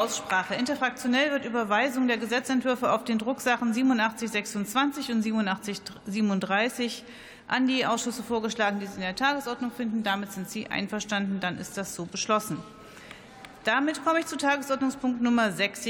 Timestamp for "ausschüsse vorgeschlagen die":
7.84-8.86